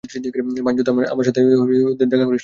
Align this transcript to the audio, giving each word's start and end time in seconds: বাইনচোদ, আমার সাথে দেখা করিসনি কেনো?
বাইনচোদ, 0.65 0.87
আমার 1.13 1.25
সাথে 1.27 1.39
দেখা 1.41 1.57
করিসনি 1.59 2.09
কেনো? 2.11 2.39